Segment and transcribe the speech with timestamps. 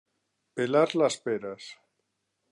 [0.59, 1.67] Pelar las peras.